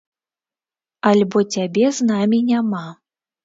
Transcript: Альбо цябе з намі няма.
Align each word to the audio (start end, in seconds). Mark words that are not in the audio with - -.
Альбо 1.11 1.39
цябе 1.57 1.87
з 2.01 2.09
намі 2.11 2.43
няма. 2.51 2.85